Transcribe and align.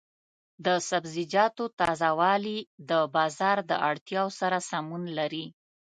د 0.65 0.67
سبزیجاتو 0.89 1.63
تازه 1.79 2.09
والي 2.19 2.57
د 2.89 2.91
بازار 3.15 3.57
د 3.69 3.71
اړتیاوو 3.89 4.37
سره 4.41 4.57
سمون 4.69 5.03
لري. 5.17 5.45